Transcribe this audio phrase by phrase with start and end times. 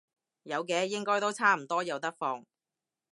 [0.41, 2.43] 有嘅，應該都差唔多有得放